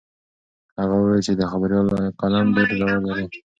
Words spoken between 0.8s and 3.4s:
وویل چې د خبریال قلم ډېر زور لري.